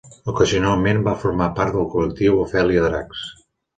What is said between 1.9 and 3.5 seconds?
col·lectiu Ofèlia Dracs.